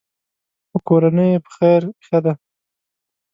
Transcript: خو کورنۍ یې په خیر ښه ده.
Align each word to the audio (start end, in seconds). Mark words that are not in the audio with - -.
خو 0.69 0.77
کورنۍ 0.87 1.27
یې 1.33 1.39
په 1.45 1.51
خیر 1.57 1.81
ښه 2.05 2.17
ده. 2.25 2.33